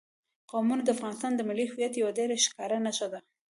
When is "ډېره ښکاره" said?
2.19-2.77